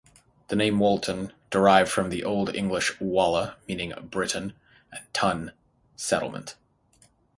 The 0.47 0.55
name 0.55 0.79
Walton 0.79 1.31
derived 1.51 1.91
from 1.91 2.09
the 2.09 2.23
Old 2.23 2.55
English 2.55 2.99
"walla" 2.99 3.57
(meaning 3.67 3.93
Briton) 4.09 4.53
and 4.91 5.01
"tun" 5.13 5.51
(settlement). 5.95 6.55